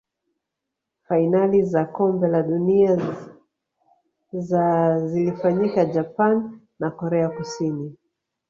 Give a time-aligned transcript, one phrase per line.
[1.05, 2.97] fainali za kombe la dunia
[4.33, 7.95] za zilifanyika japan na korea kusini